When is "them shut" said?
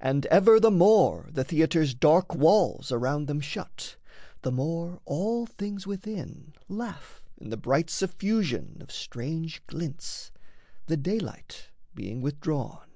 3.26-3.96